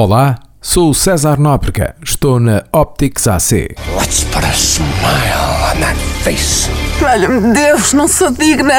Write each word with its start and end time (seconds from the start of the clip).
Olá, 0.00 0.36
sou 0.62 0.90
o 0.90 0.94
César 0.94 1.40
Nóbrega, 1.40 1.96
estou 2.00 2.38
na 2.38 2.62
Optics 2.72 3.26
AC. 3.26 3.74
Let's 3.98 4.22
put 4.22 4.44
a 4.44 4.52
smile 4.52 5.74
on 5.74 5.80
that 5.80 5.98
face. 6.22 6.70
Olha-me 7.04 7.52
Deus, 7.52 7.92
não 7.94 8.06
sou 8.06 8.30
digna. 8.30 8.74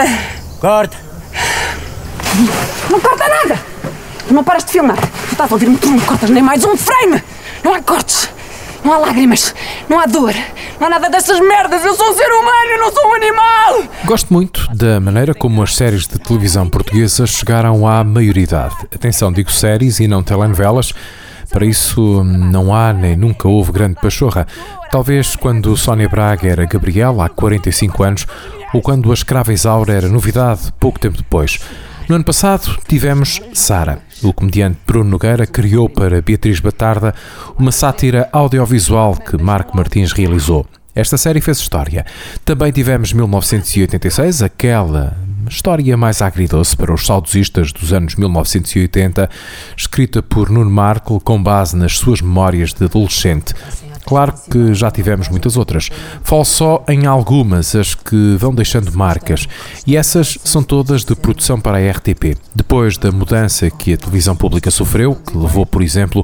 Corta! 0.62 0.96
Não 2.90 3.02
corta 3.02 3.26
nada! 3.28 3.60
Não 4.32 4.46
paras 4.46 4.64
de 4.64 4.72
filmar. 4.72 4.96
Tu 4.96 5.34
estás 5.34 5.52
a 5.52 5.56
ouvir-me, 5.56 5.78
tu 5.78 5.90
não 5.90 6.00
cortas 6.00 6.30
nem 6.30 6.42
mais 6.42 6.64
um 6.64 6.78
frame! 6.78 7.22
Não 7.66 7.74
há 7.74 7.82
cortes, 7.82 8.29
não 8.84 8.94
há 8.94 8.98
lágrimas, 8.98 9.54
não 9.88 10.00
há 10.00 10.06
dor, 10.06 10.34
não 10.80 10.88
há 10.88 10.90
nada 10.90 11.10
dessas 11.10 11.40
merdas. 11.40 11.84
Eu 11.84 11.96
sou 11.96 12.10
um 12.10 12.14
ser 12.14 12.28
humano, 12.28 12.72
eu 12.72 12.80
não 12.80 12.92
sou 12.92 13.08
um 13.10 13.14
animal! 13.16 13.84
Gosto 14.06 14.34
muito 14.34 14.68
da 14.76 15.00
maneira 15.00 15.34
como 15.34 15.62
as 15.62 15.76
séries 15.76 16.08
de 16.08 16.20
televisão 16.20 16.68
portuguesas 16.70 17.30
chegaram 17.30 17.88
à 17.88 18.04
maioridade. 18.04 18.76
Atenção, 18.94 19.32
digo 19.32 19.52
séries 19.52 20.00
e 20.00 20.08
não 20.08 20.24
telenovelas. 20.24 20.94
Para 21.50 21.66
isso 21.66 22.24
não 22.24 22.74
há 22.74 22.94
nem 22.94 23.16
nunca 23.16 23.48
houve 23.48 23.72
grande 23.72 23.96
pachorra. 23.96 24.46
Talvez 24.92 25.36
quando 25.36 25.76
Sónia 25.76 26.08
Braga 26.08 26.48
era 26.48 26.66
Gabriela, 26.66 27.26
há 27.26 27.30
45 27.30 28.04
anos, 28.04 28.28
ou 28.74 28.82
quando 28.82 29.10
a 29.10 29.14
Escrava 29.14 29.52
Isaura 29.52 29.94
era 29.94 30.08
novidade, 30.08 30.72
pouco 30.80 31.00
tempo 31.00 31.18
depois. 31.18 31.60
No 32.08 32.16
ano 32.16 32.24
passado 32.24 32.78
tivemos 32.88 33.42
Sara. 33.54 34.00
O 34.22 34.34
comediante 34.34 34.78
Bruno 34.86 35.12
Nogueira 35.12 35.48
criou 35.48 35.88
para 35.88 36.22
Beatriz 36.22 36.60
Batarda 36.60 37.16
uma 37.58 37.72
sátira 37.72 38.28
audiovisual 38.34 39.16
que 39.16 39.42
Marco 39.42 39.78
Martins 39.78 40.12
realizou. 40.12 40.66
Esta 40.94 41.18
série 41.18 41.40
fez 41.40 41.60
história. 41.60 42.06
Também 42.44 42.72
tivemos 42.72 43.14
1986, 43.14 44.42
aquela 44.42 45.16
história 45.48 45.96
mais 45.96 46.22
agridoce 46.22 46.76
para 46.76 46.94
os 46.94 47.06
saudosistas 47.06 47.72
dos 47.72 47.94
anos 47.94 48.16
1980, 48.16 49.30
escrita 49.78 50.22
por 50.22 50.50
Nuno 50.50 50.70
Marco 50.70 51.20
com 51.22 51.42
base 51.42 51.78
nas 51.78 51.98
suas 51.98 52.20
memórias 52.20 52.74
de 52.74 52.84
adolescente. 52.84 53.54
Claro 54.06 54.34
que 54.50 54.74
já 54.74 54.90
tivemos 54.90 55.30
muitas 55.30 55.56
outras. 55.58 55.90
Falo 56.24 56.46
só 56.46 56.84
em 56.88 57.06
algumas, 57.06 57.76
as 57.76 57.94
que 57.94 58.36
vão 58.38 58.54
deixando 58.54 58.92
marcas. 58.92 59.48
E 59.86 59.96
essas 59.96 60.38
são 60.44 60.64
todas 60.64 61.04
de 61.04 61.16
produção 61.16 61.60
para 61.60 61.78
a 61.78 61.92
RTP. 61.92 62.38
Depois 62.56 62.98
da 62.98 63.12
mudança 63.12 63.70
que 63.70 63.94
a 63.94 63.98
televisão 63.98 64.36
pública 64.36 64.72
sofreu, 64.72 65.16
que 65.16 65.38
levou, 65.38 65.66
por 65.66 65.82
exemplo, 65.82 66.24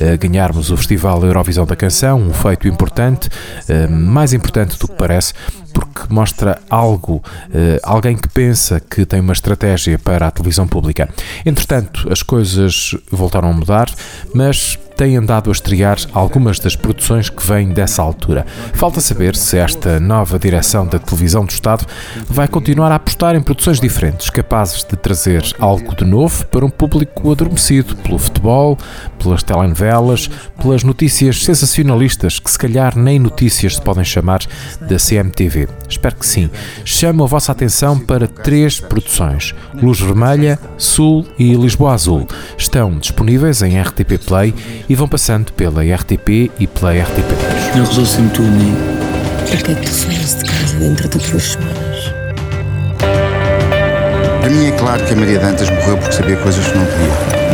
a 0.00 0.16
ganharmos 0.16 0.70
o 0.70 0.76
Festival 0.76 1.24
Eurovisão 1.24 1.66
da 1.66 1.76
Canção, 1.76 2.20
um 2.20 2.32
feito 2.32 2.68
importante, 2.68 3.28
eh, 3.68 3.86
mais 3.86 4.32
importante 4.32 4.78
do 4.78 4.88
que 4.88 4.94
parece, 4.94 5.34
porque 5.72 6.02
mostra 6.08 6.58
algo, 6.70 7.22
eh, 7.52 7.78
alguém 7.82 8.16
que 8.16 8.28
pensa 8.28 8.80
que 8.80 9.04
tem 9.04 9.20
uma 9.20 9.32
estratégia 9.32 9.98
para 9.98 10.26
a 10.26 10.30
televisão 10.30 10.66
pública. 10.66 11.08
Entretanto, 11.44 12.10
as 12.10 12.22
coisas 12.22 12.94
voltaram 13.10 13.50
a 13.50 13.52
mudar, 13.52 13.90
mas 14.34 14.78
tem 14.96 15.16
andado 15.16 15.50
a 15.50 15.52
estrear 15.52 15.98
algumas 16.12 16.58
das 16.58 16.74
produções 16.74 17.28
que 17.28 17.46
vêm 17.46 17.68
dessa 17.68 18.02
altura. 18.02 18.46
Falta 18.72 19.00
saber 19.00 19.36
se 19.36 19.58
esta 19.58 20.00
nova 20.00 20.38
direção 20.38 20.86
da 20.86 20.98
televisão 20.98 21.44
do 21.44 21.50
Estado 21.50 21.86
vai 22.28 22.48
continuar 22.48 22.90
a 22.90 22.96
apostar 22.96 23.36
em 23.36 23.42
produções 23.42 23.78
diferentes, 23.78 24.30
capazes 24.30 24.84
de 24.84 24.96
trazer 24.96 25.44
algo 25.58 25.94
de 25.94 26.04
novo 26.04 26.46
para 26.46 26.64
um 26.64 26.70
público 26.70 27.30
adormecido 27.30 27.94
pelo 27.96 28.18
futebol, 28.18 28.78
pelas 29.22 29.42
telenovelas, 29.42 30.30
pelas 30.60 30.82
notícias 30.82 31.44
sensacionalistas 31.44 32.38
que 32.38 32.50
se 32.50 32.58
calhar 32.58 32.96
nem 32.96 33.18
notícias 33.18 33.76
se 33.76 33.82
podem 33.82 34.04
chamar 34.04 34.40
da 34.80 34.96
CMTV. 34.96 35.68
Espero 35.88 36.16
que 36.16 36.26
sim. 36.26 36.50
Chamo 36.84 37.24
a 37.24 37.26
vossa 37.26 37.52
atenção 37.52 37.98
para 37.98 38.26
três 38.26 38.80
produções: 38.80 39.54
Luz 39.74 40.00
Vermelha, 40.00 40.58
Sul 40.78 41.26
e 41.38 41.54
Lisboa 41.54 41.92
Azul. 41.92 42.26
Estão 42.56 42.98
disponíveis 42.98 43.62
em 43.62 43.80
RTP 43.80 44.18
Play 44.24 44.54
e 44.88 44.94
vão 44.94 45.08
passando 45.08 45.52
pela 45.52 45.82
RTP 45.82 46.50
e 46.58 46.66
pela 46.66 46.92
RTP2. 46.94 47.76
Eu 47.76 47.84
resolvo 47.84 48.06
sempre 48.06 48.30
tudo, 48.36 48.50
nem. 48.50 48.74
Para 49.48 49.56
que 49.56 49.72
é 49.72 49.74
que 49.74 49.86
tu 49.86 49.90
saias 49.90 50.34
de 50.36 50.44
casa 50.44 50.76
dentro 50.78 51.08
de 51.08 51.18
duas 51.18 51.42
semanas? 51.42 52.14
Para 54.40 54.50
mim 54.50 54.66
é 54.66 54.72
claro 54.72 55.04
que 55.04 55.12
a 55.12 55.16
Maria 55.16 55.38
Dantas 55.40 55.68
morreu 55.70 55.98
porque 55.98 56.12
sabia 56.12 56.36
coisas 56.36 56.66
que 56.66 56.76
não 56.76 56.84
podia. 56.84 57.46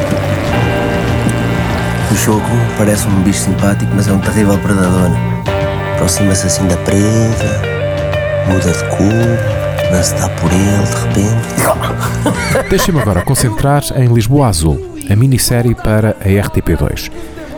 O 2.10 2.14
choco 2.14 2.50
parece 2.76 3.06
um 3.08 3.22
bicho 3.22 3.40
simpático, 3.40 3.90
mas 3.94 4.06
é 4.08 4.12
um 4.12 4.18
terrível 4.18 4.58
predador. 4.58 5.10
Aproxima-se 5.94 6.46
assim 6.46 6.66
da 6.66 6.76
presa, 6.78 7.62
muda 8.48 8.70
de 8.70 8.84
cor, 8.90 9.90
não 9.90 10.02
se 10.02 10.14
dá 10.16 10.28
por 10.28 10.52
ele 10.52 10.84
de 10.84 10.94
repente. 11.22 12.68
Deixem-me 12.68 13.00
agora 13.00 13.22
concentrar 13.22 13.82
em 13.96 14.12
Lisboa 14.12 14.48
Azul, 14.48 14.91
a 15.10 15.16
minissérie 15.16 15.74
para 15.74 16.10
a 16.20 16.28
RTP2. 16.28 17.10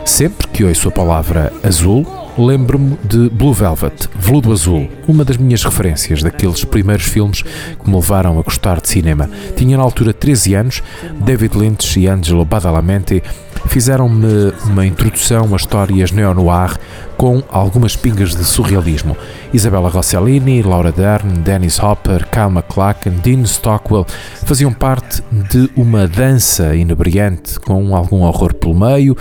Sempre 0.05 0.47
que 0.47 0.63
ouço 0.63 0.89
a 0.89 0.91
palavra 0.91 1.51
azul, 1.63 2.05
lembro-me 2.37 2.97
de 3.03 3.29
Blue 3.29 3.53
Velvet, 3.53 4.07
Veludo 4.15 4.51
Azul, 4.51 4.87
uma 5.07 5.25
das 5.25 5.37
minhas 5.37 5.63
referências 5.63 6.21
daqueles 6.21 6.63
primeiros 6.63 7.05
filmes 7.05 7.41
que 7.41 7.89
me 7.89 7.95
levaram 7.95 8.37
a 8.37 8.41
gostar 8.43 8.79
de 8.81 8.89
cinema. 8.89 9.29
Tinha 9.55 9.77
na 9.77 9.83
altura 9.83 10.13
13 10.13 10.53
anos, 10.53 10.83
David 11.21 11.57
Lynch 11.57 11.99
e 11.99 12.07
Angelo 12.07 12.45
Badalamenti 12.45 13.23
fizeram-me 13.67 14.53
uma 14.65 14.85
introdução 14.85 15.53
a 15.53 15.55
histórias 15.55 16.11
neo-noir 16.11 16.77
com 17.17 17.43
algumas 17.49 17.95
pingas 17.95 18.35
de 18.35 18.43
surrealismo. 18.43 19.15
Isabella 19.53 19.89
Rossellini, 19.89 20.61
Laura 20.61 20.91
Dern, 20.91 21.39
Dennis 21.39 21.79
Hopper, 21.79 22.27
Kyle 22.29 22.49
MacLachlan, 22.49 23.13
Dean 23.23 23.45
Stockwell 23.45 24.05
faziam 24.43 24.71
parte 24.71 25.23
de 25.31 25.69
uma 25.75 26.07
dança 26.07 26.75
inebriante 26.75 27.59
com 27.59 27.95
algum 27.95 28.21
horror 28.21 28.53
pelo 28.53 28.75
meio, 28.75 29.15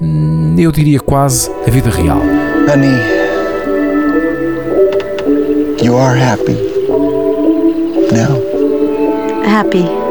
hum, 0.00 0.56
eu 0.58 0.72
diria 0.72 1.00
quase 1.00 1.50
a 1.66 1.70
vida 1.70 1.90
real. 1.90 2.20
Honey, 2.68 2.98
you 5.82 5.96
are 5.96 6.18
happy. 6.18 6.56
Now. 8.12 8.40
Happy. 9.44 10.03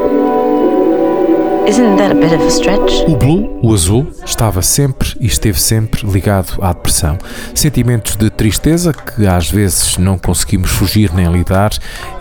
Isn't 1.66 1.96
that 1.96 2.12
a 2.12 2.16
bit 2.16 2.34
of 2.36 2.44
a 2.44 2.50
stretch? 2.50 3.08
O 3.08 3.16
blue, 3.16 3.58
o 3.64 3.74
azul, 3.74 4.06
estava 4.26 4.62
sempre 4.62 5.14
e 5.18 5.28
esteve 5.28 5.60
sempre 5.60 6.06
ligado 6.06 6.62
à 6.62 6.74
depressão. 6.74 7.18
Sentimentos 7.56 8.18
de 8.18 8.30
tristeza 8.30 8.92
que 8.92 9.26
às 9.26 9.50
vezes 9.50 9.98
não 9.98 10.18
conseguimos 10.18 10.70
fugir 10.70 11.14
nem 11.14 11.32
lidar 11.32 11.72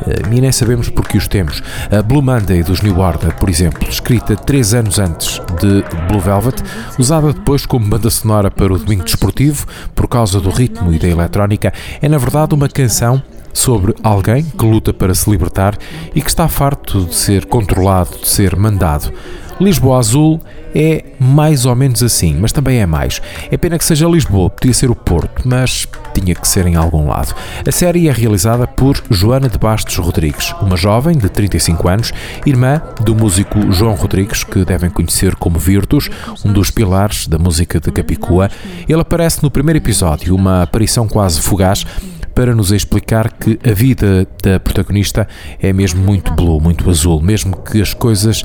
eh, 0.06 0.22
e 0.30 0.40
nem 0.40 0.52
sabemos 0.52 0.88
porque 0.88 1.18
os 1.18 1.26
temos. 1.26 1.60
A 1.90 2.00
Blue 2.02 2.22
Monday 2.22 2.62
dos 2.62 2.82
New 2.82 3.00
Order, 3.00 3.34
por 3.34 3.48
exemplo, 3.48 3.88
escrita 3.88 4.36
três 4.36 4.74
anos 4.74 5.00
antes 5.00 5.40
de 5.60 5.82
Blue 6.06 6.20
Velvet, 6.20 6.62
usada 6.96 7.32
depois 7.32 7.66
como 7.66 7.88
banda 7.88 8.10
sonora 8.10 8.48
para 8.48 8.72
o 8.72 8.78
domingo 8.78 9.02
desportivo 9.02 9.66
por 9.92 10.06
causa 10.06 10.40
do 10.40 10.50
ritmo 10.50 10.92
e 10.94 11.00
da 11.00 11.08
eletrónica, 11.08 11.72
é 12.00 12.08
na 12.08 12.18
verdade 12.18 12.54
uma 12.54 12.68
canção 12.68 13.20
sobre 13.52 13.94
alguém 14.02 14.44
que 14.44 14.64
luta 14.64 14.92
para 14.92 15.14
se 15.14 15.30
libertar 15.30 15.76
e 16.14 16.20
que 16.20 16.28
está 16.28 16.48
farto 16.48 17.04
de 17.04 17.14
ser 17.14 17.46
controlado, 17.46 18.18
de 18.20 18.28
ser 18.28 18.56
mandado. 18.56 19.12
Lisboa 19.60 19.98
Azul 19.98 20.40
é 20.74 21.04
mais 21.20 21.66
ou 21.66 21.76
menos 21.76 22.02
assim, 22.02 22.34
mas 22.34 22.50
também 22.50 22.80
é 22.80 22.86
mais. 22.86 23.20
É 23.50 23.56
pena 23.56 23.78
que 23.78 23.84
seja 23.84 24.08
Lisboa, 24.08 24.50
podia 24.50 24.72
ser 24.72 24.90
o 24.90 24.94
Porto, 24.94 25.46
mas 25.46 25.86
tinha 26.14 26.34
que 26.34 26.48
ser 26.48 26.66
em 26.66 26.74
algum 26.74 27.06
lado. 27.08 27.34
A 27.66 27.70
série 27.70 28.08
é 28.08 28.12
realizada 28.12 28.66
por 28.66 29.00
Joana 29.10 29.48
de 29.48 29.58
Bastos 29.58 29.96
Rodrigues, 29.96 30.52
uma 30.60 30.76
jovem 30.76 31.16
de 31.16 31.28
35 31.28 31.88
anos, 31.88 32.12
irmã 32.44 32.82
do 33.04 33.14
músico 33.14 33.70
João 33.70 33.94
Rodrigues, 33.94 34.42
que 34.42 34.64
devem 34.64 34.90
conhecer 34.90 35.36
como 35.36 35.58
Virtus, 35.58 36.10
um 36.44 36.52
dos 36.52 36.70
pilares 36.70 37.26
da 37.26 37.38
música 37.38 37.78
de 37.78 37.92
Capicua. 37.92 38.50
Ele 38.88 39.00
aparece 39.00 39.42
no 39.42 39.50
primeiro 39.50 39.78
episódio, 39.78 40.34
uma 40.34 40.62
aparição 40.62 41.06
quase 41.06 41.40
fugaz, 41.40 41.86
para 42.34 42.54
nos 42.54 42.72
explicar 42.72 43.32
que 43.32 43.58
a 43.68 43.72
vida 43.72 44.26
da 44.42 44.58
protagonista 44.58 45.26
é 45.60 45.72
mesmo 45.72 46.02
muito 46.02 46.32
blue, 46.34 46.60
muito 46.60 46.88
azul, 46.88 47.20
mesmo 47.20 47.56
que 47.56 47.80
as 47.80 47.94
coisas 47.94 48.44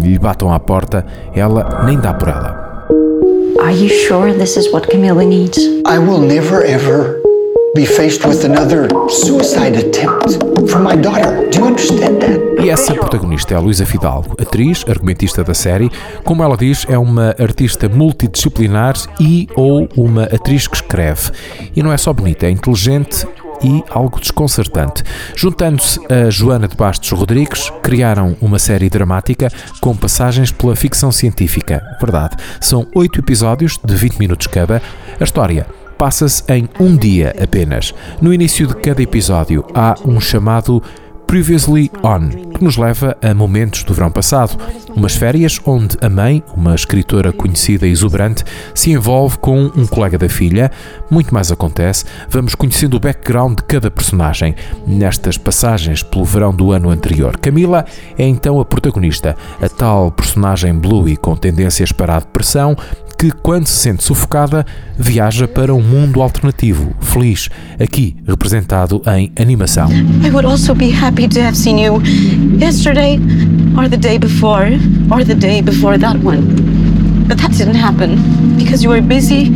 lhe 0.00 0.18
batam 0.18 0.52
à 0.52 0.58
porta, 0.58 1.06
ela 1.34 1.84
nem 1.84 1.98
dá 1.98 2.14
por 2.14 2.28
ela. 2.28 2.86
Are 3.60 3.74
you 3.74 3.88
sure 3.88 4.32
this 4.32 4.56
is 4.56 4.72
what 4.72 4.88
Camilla 4.88 5.22
needs? 5.22 5.58
I 5.86 5.98
will 5.98 6.20
never 6.20 6.64
ever 6.64 7.19
be 7.74 7.86
faced 7.86 8.26
with 8.26 8.44
another 8.44 8.88
suicide 9.08 9.76
attempt 9.76 10.42
for 10.68 10.80
my 10.80 10.96
daughter. 10.96 11.48
Do 11.50 11.58
you 11.58 11.66
understand 11.66 12.20
that? 12.20 12.40
E 12.60 12.68
essa 12.68 12.92
protagonista 12.94 13.54
é 13.54 13.56
a 13.56 13.60
Luísa 13.60 13.86
Fidalgo, 13.86 14.34
atriz, 14.40 14.84
argumentista 14.88 15.44
da 15.44 15.54
série. 15.54 15.90
Como 16.24 16.42
ela 16.42 16.56
diz, 16.56 16.84
é 16.88 16.98
uma 16.98 17.34
artista 17.38 17.88
multidisciplinar 17.88 18.94
e 19.20 19.46
ou 19.54 19.88
uma 19.96 20.24
atriz 20.24 20.66
que 20.66 20.76
escreve. 20.76 21.30
E 21.74 21.82
não 21.82 21.92
é 21.92 21.96
só 21.96 22.12
bonita, 22.12 22.46
é 22.46 22.50
inteligente 22.50 23.24
e 23.62 23.84
algo 23.88 24.18
desconcertante. 24.18 25.04
Juntando-se 25.36 26.00
a 26.12 26.28
Joana 26.28 26.66
de 26.66 26.76
Bastos 26.76 27.10
Rodrigues, 27.10 27.70
criaram 27.82 28.36
uma 28.40 28.58
série 28.58 28.90
dramática 28.90 29.48
com 29.80 29.94
passagens 29.94 30.50
pela 30.50 30.74
ficção 30.74 31.12
científica. 31.12 31.80
Verdade, 32.00 32.36
são 32.60 32.86
oito 32.94 33.20
episódios 33.20 33.78
de 33.84 33.94
20 33.94 34.18
minutos 34.18 34.46
cada. 34.48 34.82
A 35.20 35.24
história 35.24 35.66
passa-se 36.00 36.42
em 36.48 36.66
um 36.80 36.96
dia 36.96 37.36
apenas. 37.38 37.94
No 38.22 38.32
início 38.32 38.66
de 38.66 38.74
cada 38.76 39.02
episódio 39.02 39.66
há 39.74 39.94
um 40.02 40.18
chamado 40.18 40.82
Previously 41.26 41.90
On, 42.02 42.30
que 42.54 42.64
nos 42.64 42.78
leva 42.78 43.14
a 43.20 43.34
momentos 43.34 43.84
do 43.84 43.92
verão 43.92 44.10
passado. 44.10 44.56
Umas 44.96 45.14
férias 45.14 45.60
onde 45.66 45.98
a 46.00 46.08
mãe, 46.08 46.42
uma 46.56 46.74
escritora 46.74 47.34
conhecida 47.34 47.86
e 47.86 47.90
exuberante, 47.90 48.44
se 48.74 48.92
envolve 48.92 49.36
com 49.40 49.66
um 49.76 49.86
colega 49.86 50.16
da 50.16 50.28
filha. 50.28 50.72
Muito 51.10 51.34
mais 51.34 51.52
acontece. 51.52 52.06
Vamos 52.30 52.54
conhecendo 52.54 52.96
o 52.96 53.00
background 53.00 53.58
de 53.58 53.64
cada 53.64 53.90
personagem 53.90 54.54
nestas 54.86 55.36
passagens 55.36 56.02
pelo 56.02 56.24
verão 56.24 56.54
do 56.54 56.72
ano 56.72 56.88
anterior. 56.88 57.36
Camila 57.36 57.84
é 58.16 58.26
então 58.26 58.58
a 58.58 58.64
protagonista, 58.64 59.36
a 59.60 59.68
tal 59.68 60.10
personagem 60.10 60.72
Bluey 60.74 61.18
com 61.18 61.36
tendências 61.36 61.92
para 61.92 62.16
a 62.16 62.20
depressão, 62.20 62.74
que, 63.20 63.30
quando 63.30 63.66
se 63.66 63.74
sente 63.74 64.02
sufocada, 64.02 64.64
viaja 64.98 65.46
para 65.46 65.74
um 65.74 65.82
mundo 65.82 66.22
alternativo, 66.22 66.94
feliz, 67.00 67.50
aqui 67.78 68.16
representado 68.26 69.02
em 69.14 69.30
animação. 69.38 69.90
I 70.24 70.30
would 70.30 70.46
also 70.46 70.74
be 70.74 70.90
happy 70.90 71.28
to 71.28 71.38
have 71.40 71.54
seen 71.54 71.78
you 71.78 72.00
yesterday, 72.58 73.20
or 73.76 73.90
the 73.90 73.98
day 73.98 74.18
before, 74.18 74.70
or 75.10 75.22
the 75.22 75.34
day 75.34 75.60
before 75.60 75.98
that 75.98 76.16
one. 76.24 76.40
But 77.28 77.36
that 77.42 77.52
didn't 77.58 77.76
happen 77.76 78.16
because 78.56 78.82
you 78.82 78.88
were 78.88 79.02
busy 79.02 79.50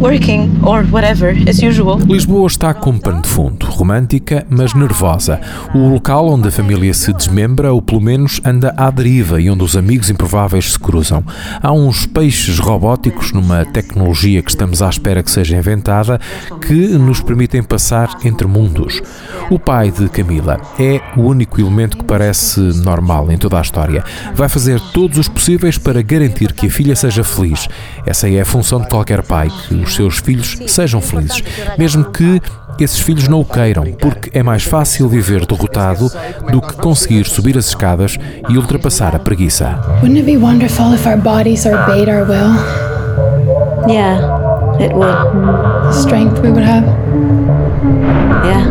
working 0.00 0.50
or 0.64 0.82
whatever, 0.90 1.36
as 1.48 1.62
usual. 1.62 2.00
Lisboa 2.04 2.48
está 2.48 2.74
como 2.74 2.98
pano 2.98 3.22
de 3.22 3.28
fundo, 3.28 3.67
romântica, 3.78 4.44
mas 4.50 4.74
nervosa. 4.74 5.40
O 5.72 5.88
local 5.88 6.28
onde 6.28 6.48
a 6.48 6.50
família 6.50 6.92
se 6.92 7.12
desmembra, 7.12 7.72
ou 7.72 7.80
pelo 7.80 8.00
menos 8.00 8.40
anda 8.44 8.74
à 8.76 8.90
deriva 8.90 9.40
e 9.40 9.48
onde 9.48 9.62
os 9.62 9.76
amigos 9.76 10.10
improváveis 10.10 10.72
se 10.72 10.78
cruzam. 10.78 11.22
Há 11.62 11.72
uns 11.72 12.04
peixes 12.04 12.58
robóticos 12.58 13.32
numa 13.32 13.64
tecnologia 13.64 14.42
que 14.42 14.50
estamos 14.50 14.82
à 14.82 14.88
espera 14.88 15.22
que 15.22 15.30
seja 15.30 15.56
inventada 15.56 16.20
que 16.66 16.88
nos 16.98 17.20
permitem 17.20 17.62
passar 17.62 18.18
entre 18.24 18.46
mundos. 18.48 19.00
O 19.48 19.58
pai 19.58 19.92
de 19.92 20.08
Camila 20.08 20.60
é 20.78 21.00
o 21.16 21.22
único 21.22 21.60
elemento 21.60 21.96
que 21.96 22.04
parece 22.04 22.60
normal 22.60 23.30
em 23.30 23.38
toda 23.38 23.58
a 23.58 23.62
história. 23.62 24.04
Vai 24.34 24.48
fazer 24.48 24.80
todos 24.92 25.18
os 25.18 25.28
possíveis 25.28 25.78
para 25.78 26.02
garantir 26.02 26.52
que 26.52 26.66
a 26.66 26.70
filha 26.70 26.96
seja 26.96 27.22
feliz. 27.22 27.68
Essa 28.04 28.28
é 28.28 28.40
a 28.40 28.44
função 28.44 28.80
de 28.80 28.88
qualquer 28.88 29.22
pai, 29.22 29.48
que 29.68 29.74
os 29.74 29.94
seus 29.94 30.18
filhos 30.18 30.58
sejam 30.66 31.00
felizes, 31.00 31.42
mesmo 31.78 32.04
que 32.06 32.40
esses 32.84 33.00
filhos 33.00 33.28
não 33.28 33.40
o 33.40 33.44
queiram, 33.44 33.84
porque 33.98 34.30
é 34.36 34.42
mais 34.42 34.62
fácil 34.62 35.08
viver 35.08 35.44
derrotado 35.46 36.10
do 36.50 36.60
que 36.60 36.74
conseguir 36.76 37.24
subir 37.26 37.58
as 37.58 37.68
escadas 37.68 38.16
e 38.48 38.56
ultrapassar 38.56 39.14
a 39.14 39.18
preguiça. 39.18 39.78
Wouldn't 40.02 40.18
it 40.18 40.26
be 40.26 40.36
wonderful 40.36 40.94
if 40.94 41.06
our 41.06 41.16
bodies 41.16 41.66
obeyed 41.66 42.08
our 42.08 42.24
will? 42.24 42.54
Yeah, 43.88 44.20
it 44.80 44.92
would. 44.92 45.16
The 45.84 45.92
strength 45.92 46.40
we 46.40 46.50
would 46.50 46.64
have? 46.64 46.84
Yeah, 48.44 48.66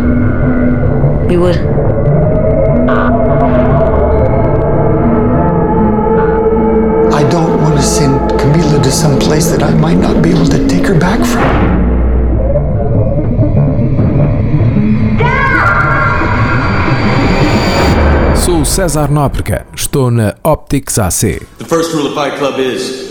we 1.27 1.38
would. 1.38 1.57
I 7.13 7.24
don't 7.30 7.62
want 7.62 7.75
to 7.77 7.81
send 7.81 8.31
Camila 8.39 8.81
to 8.83 8.92
some 8.92 9.18
place 9.19 9.48
that 9.48 9.63
I 9.63 9.74
might 9.74 9.98
not 9.98 10.21
be 10.21 10.30
able 10.30 10.45
to 10.45 10.68
take 10.68 10.86
her 10.86 11.00
back 11.00 11.25
from. 11.25 11.56
César 18.77 19.09
Nóbrega, 19.09 19.65
estou 19.74 20.12
na 20.12 20.35
Optics 20.44 21.00
AC. 21.00 21.41
The 21.57 21.65
first 21.65 21.95
rule 21.95 22.06
of 22.06 22.13
Fight 22.13 22.38
Club 22.38 22.59
is 22.59 23.06